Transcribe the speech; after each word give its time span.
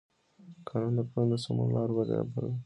قانون 0.67 0.93
د 0.97 0.99
کړنو 1.09 1.31
د 1.31 1.33
سمون 1.43 1.67
لار 1.75 1.89
برابروي. 1.97 2.53